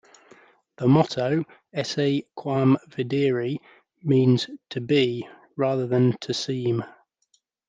The 0.77 0.87
motto 0.87 1.43
"Esse 1.73 2.23
quam 2.35 2.79
videri" 2.89 3.59
means 4.01 4.49
"To 4.71 4.81
Be 4.81 5.27
Rather 5.55 5.85
Than 5.85 6.17
To 6.21 6.33
Seem. 6.33 6.83